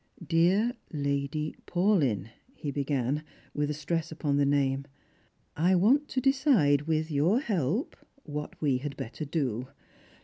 "Dear 0.35 0.71
Lady 0.91 1.55
Paulyn," 1.67 2.29
he 2.55 2.71
began, 2.71 3.23
with 3.53 3.69
a 3.69 3.75
stress 3.75 4.11
upon 4.11 4.37
the 4.37 4.47
name," 4.47 4.85
I 5.55 5.75
want 5.75 6.07
to 6.07 6.19
decide, 6.19 6.87
with 6.87 7.11
your 7.11 7.39
help, 7.39 7.95
what 8.23 8.59
we 8.59 8.79
had 8.79 8.97
better 8.97 9.25
do. 9.25 9.67